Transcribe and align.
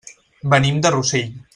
Venim 0.53 0.81
de 0.87 0.95
Rossell. 0.97 1.33